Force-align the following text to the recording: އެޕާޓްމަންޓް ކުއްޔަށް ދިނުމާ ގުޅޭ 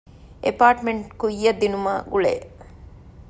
އެޕާޓްމަންޓް 0.43 1.07
ކުއްޔަށް 1.19 1.59
ދިނުމާ 1.61 1.93
ގުޅޭ 2.11 2.33